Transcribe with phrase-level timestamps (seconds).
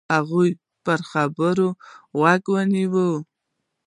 [0.07, 0.49] د هغوی
[0.85, 1.67] پر خبرو
[2.17, 3.09] غوږ نیوی.